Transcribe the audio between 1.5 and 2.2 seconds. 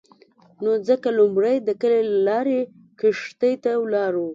د کلي له